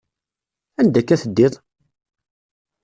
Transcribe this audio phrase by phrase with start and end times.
[0.79, 1.53] Anda akka teddiḍ?